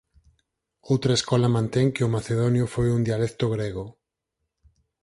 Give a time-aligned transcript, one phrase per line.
[0.91, 3.85] Outra escola mantén que o macedonio foi un dialecto grego.